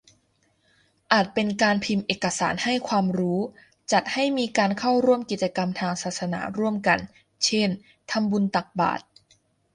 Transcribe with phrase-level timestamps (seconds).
[1.11, 3.39] อาจเป็นการพิมพ์เอกสารให้ความรู้
[3.91, 6.99] จัดให้มีการเข้าร่วมกิจกรรมทางศาสนาร่วมกัน
[7.45, 7.69] เช่น
[8.11, 9.03] ทำบุญตักบาตร